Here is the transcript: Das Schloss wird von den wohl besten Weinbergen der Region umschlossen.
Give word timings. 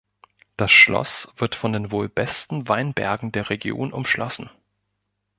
Das 0.57 0.71
Schloss 0.71 1.31
wird 1.37 1.53
von 1.53 1.73
den 1.73 1.91
wohl 1.91 2.09
besten 2.09 2.67
Weinbergen 2.67 3.31
der 3.31 3.51
Region 3.51 3.93
umschlossen. 3.93 4.49